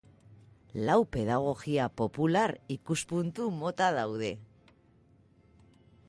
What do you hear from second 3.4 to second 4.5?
mota daude.